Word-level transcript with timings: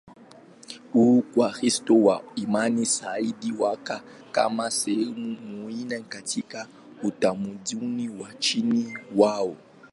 huku 0.93 1.39
Wakristo 1.39 1.95
wa 2.03 2.23
imani 2.35 2.85
sahihi 2.85 3.51
wakiwa 3.59 4.01
kama 4.31 4.71
sehemu 4.71 5.37
muhimu 5.41 6.03
katika 6.09 6.67
utamaduni 7.03 8.09
wa 8.09 8.31
nchini 8.33 8.97
mwao. 9.15 9.55